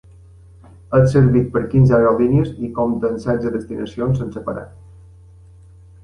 [0.99, 4.65] És servit per quinze aerolínies i compta amb setze destinacions sense parar.